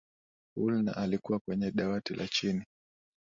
[0.57, 2.63] woolner alikuwa kwenye dawati la chini